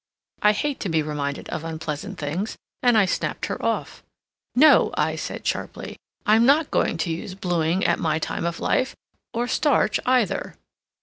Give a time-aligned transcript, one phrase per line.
[0.41, 4.01] I hate to be reminded of unpleasant things and I snapped her off.
[4.55, 8.95] "No," I said sharply, "I'm not going to use bluing at my time of life,
[9.31, 10.55] or starch, either."